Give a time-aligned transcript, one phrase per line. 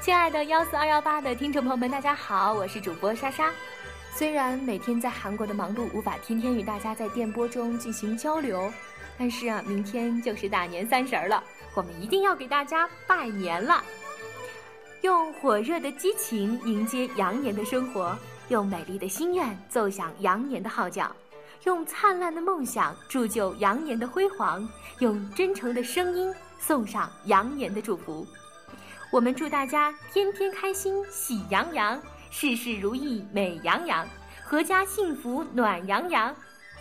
[0.00, 3.52] 亲爱的幺四二幺八的听众朋友们，大家好，我是主播莎莎。
[4.14, 8.72] 虽然每天在韩国的忙碌无法天天与大家在电波中进行交流，
[9.18, 11.44] 但是啊，明天就是大年三十了，
[11.74, 13.84] 我们一定要给大家拜年了。
[15.02, 18.16] 用火热的激情迎接羊年的生活，
[18.48, 21.14] 用美丽的心愿奏响羊年的号角，
[21.64, 24.66] 用灿烂的梦想铸就羊年的辉煌，
[25.00, 28.26] 用真诚的声音送上羊年的祝福。
[29.10, 32.00] 我们祝大家天天开心，喜洋洋。
[32.30, 34.06] 事事如意，美洋洋，
[34.48, 36.32] 阖家幸福，暖洋洋。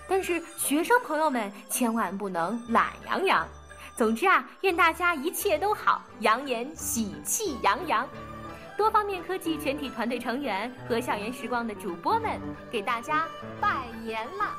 [0.08, 3.48] 但是学生朋友们千万不能懒洋洋。
[3.96, 8.08] 总之啊，愿大家一切都好，羊年喜气洋洋。
[8.78, 12.40] 多方面科技全体团队成员和校园时光的主播们
[12.72, 13.28] 给大家
[13.60, 14.56] 拜年啦！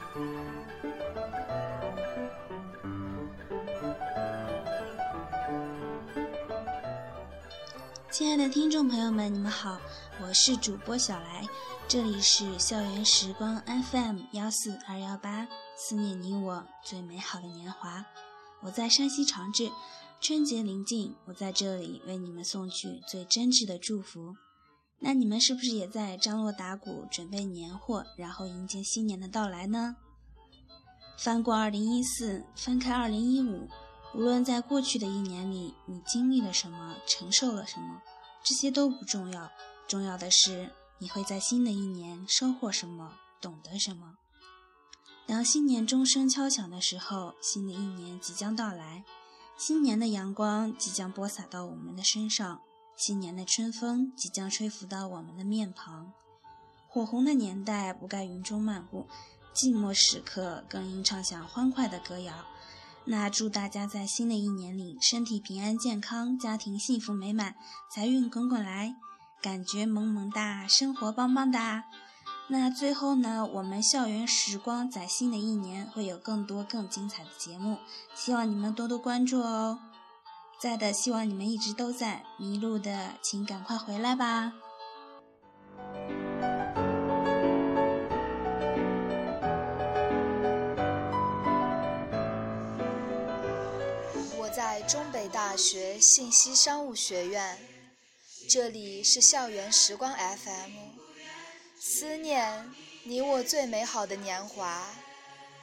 [8.11, 9.81] 亲爱的听众朋友们，你们好。
[10.21, 11.47] 我是主播小来，
[11.87, 18.05] 这里是校园时光 FM 幺四二幺八，思念你我最美好的年华。
[18.63, 19.71] 我在山西长治，
[20.21, 24.35] 春节临近，我在这里为你们送去最真挚的祝福。
[24.99, 29.95] 那你们是不是也在张罗打鼓，准备年货，然后迎接新年的到来呢？
[31.17, 33.69] 翻过二零一四，翻开二零一五，
[34.13, 38.03] 无论在过去的一年里，你经历了什么，承受了什么，
[38.43, 39.51] 这些都不重要。
[39.87, 44.17] 重要的是，你会在新的一年收获什么，懂得什么。
[45.27, 49.05] 当新年钟声敲响的时候，新的一年即将到来，
[49.57, 52.61] 新年的阳光即将播洒到我们的身上，
[52.97, 56.13] 新年的春风即将吹拂到我们的面庞。
[56.89, 59.07] 火红的年代不该云中漫步，
[59.55, 62.45] 寂寞时刻更应唱响欢快的歌谣。
[63.05, 67.55] 那祝大家在新的一年里身体平安健康，家庭幸福美满，
[67.91, 68.95] 财运滚滚来。
[69.43, 71.85] 感觉萌萌哒，生活棒棒哒。
[72.49, 77.79] 那最后呢，我们校园时光在新的一年会有更多更精彩的节目，
[78.15, 79.79] 希望你们多多关注哦。
[80.61, 82.23] 在的，希望你们一直都在。
[82.39, 84.53] 迷路的，请赶快回来吧。
[94.83, 97.59] 中北大学信息商务学院。
[98.49, 100.73] 这里是校园时光 FM，
[101.79, 102.71] 思念
[103.05, 104.87] 你我最美好的年华。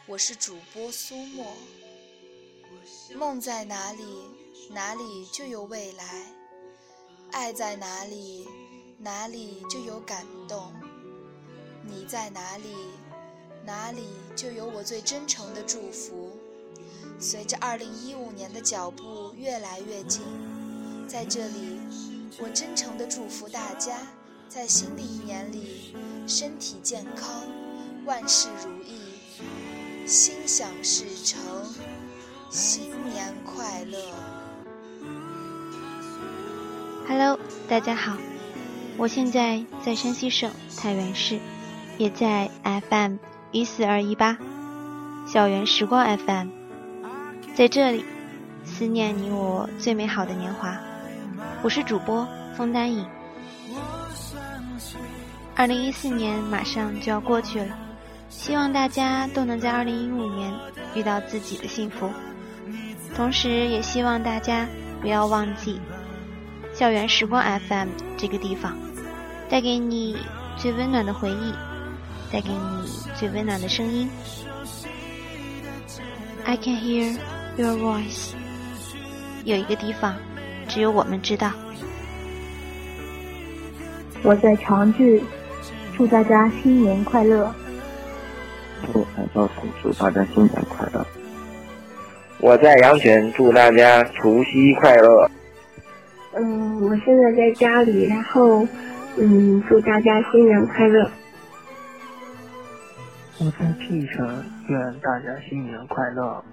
[0.06, 1.54] 我是主播苏沫。
[3.16, 4.04] 梦在哪里，
[4.70, 6.06] 哪里就有未来；
[7.32, 8.48] 爱在哪里，
[9.00, 10.72] 哪里就有感动。
[11.84, 12.76] 你在哪里，
[13.66, 16.37] 哪里就有我最真诚的祝福。
[17.20, 20.22] 随着2015年的脚步越来越近，
[21.08, 21.80] 在这里。
[22.40, 23.98] 我真诚的祝福大家，
[24.48, 25.96] 在新的一年里
[26.28, 27.28] 身体健康，
[28.06, 29.00] 万事如意，
[30.06, 31.42] 心想事成，
[32.52, 33.98] 新年快乐。
[37.08, 38.16] Hello，大家好，
[38.98, 41.40] 我现在在山西省太原市，
[41.98, 43.16] 也在 FM
[43.52, 44.38] 一四二一八
[45.26, 46.50] 校园时光 FM，
[47.58, 48.06] 在这里
[48.64, 50.78] 思念你我最美好的年华。
[51.64, 52.24] 我是主播
[52.56, 53.04] 枫丹影。
[55.56, 57.76] 二零一四年马上就要过去了，
[58.30, 60.54] 希望大家都能在二零一五年
[60.94, 62.08] 遇到自己的幸福。
[63.16, 64.68] 同时，也希望大家
[65.02, 65.82] 不要忘记
[66.76, 68.78] 校园时光 FM 这个地方，
[69.50, 70.16] 带给你
[70.58, 71.52] 最温暖的回忆，
[72.32, 74.08] 带给你最温暖的声音。
[76.46, 77.18] I can hear
[77.58, 78.34] your voice。
[79.44, 80.16] 有一个地方。
[80.70, 81.54] 只有我们知道。
[84.22, 85.22] 我在长治，
[85.96, 87.56] 祝大家新年快乐。
[88.92, 91.08] 我在赵城，祝大家新年快乐。
[92.40, 95.32] 我在阳泉，祝大家除夕快乐。
[96.34, 98.68] 嗯，我现在在家里，然后
[99.16, 101.10] 嗯，祝大家新年快乐。
[103.40, 106.44] 我在 P 城，愿大家新年快乐。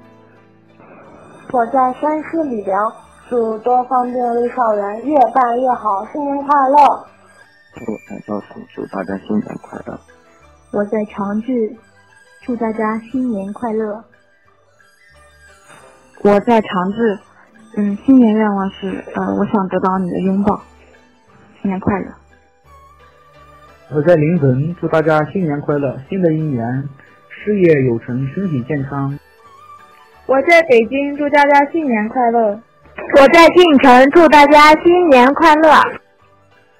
[1.54, 2.92] 我在山西吕梁。
[3.30, 6.76] 祝多方便利校园越办越好，新年快乐！
[6.76, 9.98] 我在赵城，祝大家新年快乐。
[10.72, 11.74] 我在长治，
[12.42, 14.04] 祝大家新年快乐。
[16.22, 17.18] 我在长治，
[17.76, 20.60] 嗯，新年愿望是，呃，我想得到你的拥抱。
[21.62, 22.12] 新年快乐！
[23.92, 26.88] 我在临汾，祝大家新年快乐，新的一年
[27.30, 29.18] 事业有成，身体健康。
[30.26, 32.58] 我在北京，祝大家新年快乐。
[33.16, 35.70] 我在晋城，祝大家新年快乐。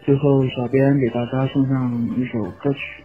[0.05, 3.05] 最后，小编给大家送上一首歌曲。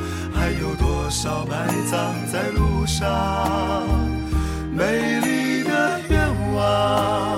[1.11, 3.05] 多少埋葬在路上？
[4.71, 7.37] 美丽的愿望，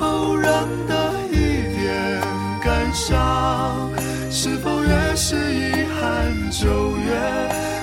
[0.00, 2.20] 偶然的一点
[2.60, 3.88] 感伤，
[4.28, 7.14] 是否越是遗憾就越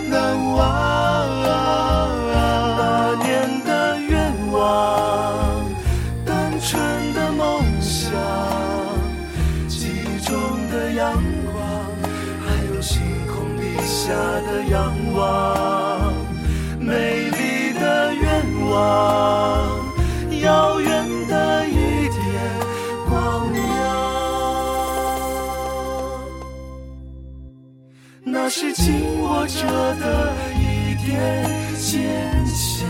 [0.10, 0.68] 难忘？
[1.48, 5.64] 那年的愿望，
[6.26, 6.78] 单纯
[7.14, 8.12] 的梦想，
[9.70, 10.36] 记忆中
[10.70, 11.14] 的样
[14.10, 16.12] 家的仰望，
[16.80, 18.74] 美丽的愿望，
[20.42, 22.18] 遥远的一点
[23.08, 23.62] 光亮，
[28.24, 29.68] 那是紧握着
[30.00, 31.46] 的一点
[31.78, 31.94] 坚
[32.48, 32.90] 强。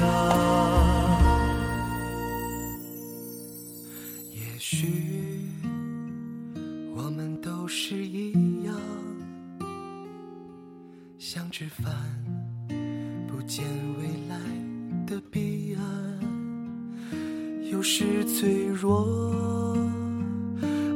[11.21, 11.93] 想吃饭，
[13.27, 13.65] 不见
[13.99, 14.39] 未来
[15.05, 15.83] 的彼岸。
[17.69, 19.75] 有时脆弱，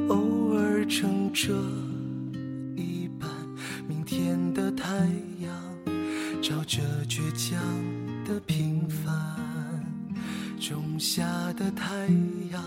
[0.07, 1.53] 偶尔撑着
[2.73, 3.29] 一半。
[3.85, 4.95] 明天的太
[5.41, 5.53] 阳，
[6.41, 7.61] 照着倔强
[8.23, 9.13] 的平凡。
[10.57, 12.07] 种下的太
[12.49, 12.63] 阳，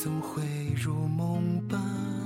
[0.00, 0.40] 总会
[0.80, 2.21] 如梦般。